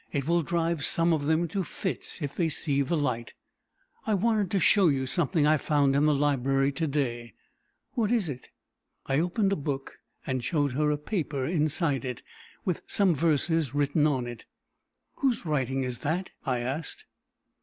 [0.11, 3.35] It will drive some of them into fits if they see the light."
[4.07, 7.35] "I wanted to show you something I found in the library to day."
[7.93, 8.49] "What is it?"
[9.05, 12.23] I opened a book, and showed her a paper inside it,
[12.65, 14.47] with some verses written on it.
[15.17, 17.05] "Whose writing is that?" I asked.